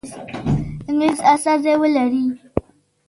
انګلیس 0.89 1.19
استازی 1.31 1.73
ولري. 1.81 2.23